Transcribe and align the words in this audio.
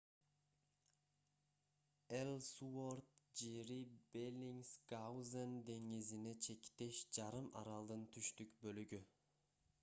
эллсуорт 2.19 3.11
жери 3.41 3.77
беллингсгаузен 4.15 5.55
деңизине 5.69 6.35
чектеш 6.47 7.05
жарым 7.19 7.53
аралдын 7.63 8.09
түштүк 8.17 8.59
бөлүгү 8.67 9.05